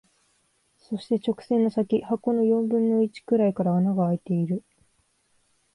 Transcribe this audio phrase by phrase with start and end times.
[0.79, 4.63] そして、直線の先、箱の四分の一くらいから穴が空いている。